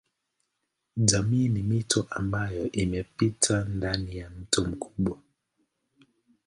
Jamii 0.97 1.49
ni 1.49 1.63
mito 1.63 2.07
ambayo 2.09 2.71
inapita 2.71 3.65
ndani 3.65 4.17
ya 4.17 4.29
mto 4.29 4.63
mkubwa. 4.65 5.17